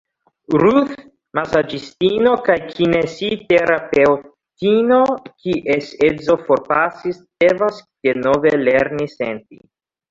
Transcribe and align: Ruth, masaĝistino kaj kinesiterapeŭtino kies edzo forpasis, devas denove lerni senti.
Ruth, 0.61 0.93
masaĝistino 1.39 2.31
kaj 2.47 2.55
kinesiterapeŭtino 2.71 4.99
kies 5.29 5.95
edzo 6.11 6.41
forpasis, 6.49 7.25
devas 7.47 7.89
denove 8.11 8.59
lerni 8.69 9.13
senti. 9.19 9.65